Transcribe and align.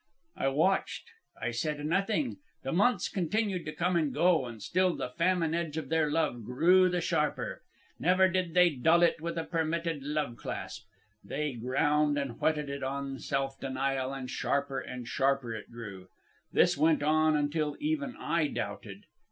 "I 0.35 0.47
watched. 0.47 1.11
I 1.39 1.51
said 1.51 1.85
nothing. 1.85 2.37
The 2.63 2.71
months 2.71 3.07
continued 3.07 3.65
to 3.65 3.71
come 3.71 3.95
and 3.95 4.11
go, 4.11 4.47
and 4.47 4.59
still 4.59 4.95
the 4.95 5.11
famine 5.11 5.53
edge 5.53 5.77
of 5.77 5.89
their 5.89 6.09
love 6.09 6.43
grew 6.43 6.89
the 6.89 7.01
sharper. 7.01 7.61
Never 7.99 8.27
did 8.27 8.55
they 8.55 8.71
dull 8.71 9.03
it 9.03 9.21
with 9.21 9.37
a 9.37 9.43
permitted 9.43 10.01
love 10.01 10.37
clasp. 10.37 10.87
They 11.23 11.53
ground 11.53 12.17
and 12.17 12.41
whetted 12.41 12.67
it 12.67 12.81
on 12.81 13.19
self 13.19 13.59
denial, 13.59 14.11
and 14.11 14.27
sharper 14.27 14.79
and 14.79 15.07
sharper 15.07 15.53
it 15.53 15.71
grew. 15.71 16.07
This 16.51 16.75
went 16.75 17.03
on 17.03 17.35
until 17.35 17.77
even 17.79 18.15
I 18.17 18.47
doubted. 18.47 19.03